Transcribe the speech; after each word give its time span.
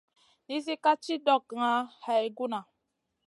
Nizi 0.47 0.73
ka 0.83 0.91
ci 1.03 1.13
ɗokŋa 1.25 1.69
hay 2.03 2.25
guna. 2.37 2.59